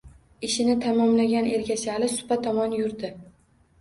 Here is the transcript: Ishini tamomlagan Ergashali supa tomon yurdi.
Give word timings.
Ishini 0.47 0.75
tamomlagan 0.85 1.49
Ergashali 1.57 2.11
supa 2.17 2.39
tomon 2.47 2.77
yurdi. 2.81 3.13